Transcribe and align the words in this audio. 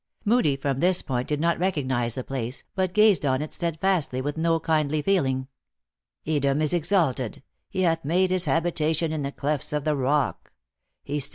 Moodie 0.25 0.55
from 0.57 0.79
this 0.79 1.03
point 1.03 1.27
did 1.27 1.39
not 1.39 1.59
recognize 1.59 2.15
the 2.15 2.23
place, 2.23 2.63
but 2.73 2.91
gazed 2.91 3.23
on 3.23 3.39
it 3.43 3.53
steadfastly, 3.53 4.19
with 4.19 4.35
no 4.35 4.59
kindly 4.59 4.99
feeling." 5.03 5.47
Edom 6.25 6.59
is 6.59 6.73
exalted. 6.73 7.43
He 7.69 7.83
hath 7.83 8.03
made 8.03 8.31
his 8.31 8.45
habitation 8.45 9.11
in 9.13 9.21
the 9.21 9.31
clefts 9.31 9.71
of 9.71 9.83
the 9.83 9.95
rock. 9.95 10.49
He 10.49 10.49
252 10.49 10.49
THE 10.49 10.53
ACTRESS 10.55 11.05
IN 11.05 11.05
HIGH 11.05 11.13
LIFE. 11.13 11.29